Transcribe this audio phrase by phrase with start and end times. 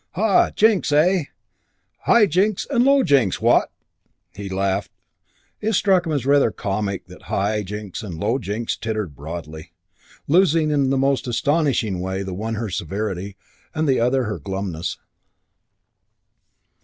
[0.13, 0.49] "Ha!
[0.49, 1.25] Jinks, eh?
[2.07, 3.71] High Jinks and Low Jinks, what?"
[4.33, 4.89] He laughed.
[5.59, 9.73] It struck him as rather comic; and High Jinks and Low Jinks tittered broadly,
[10.27, 13.37] losing in the most astonishing way the one her severity
[13.75, 14.97] and the other her glumness.